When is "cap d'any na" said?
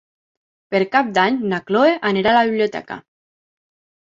0.95-1.59